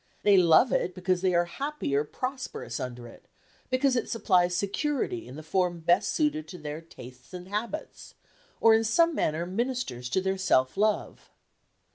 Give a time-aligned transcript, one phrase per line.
[0.23, 3.25] They love it because they are happy or prosperous under it;
[3.69, 8.15] because it supplies security in the form best suited to their tastes and habits,
[8.59, 11.29] or in some manner ministers to their self love.